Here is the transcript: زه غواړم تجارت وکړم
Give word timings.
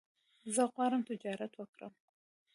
زه 0.53 0.61
غواړم 0.73 1.01
تجارت 1.09 1.51
وکړم 1.55 1.93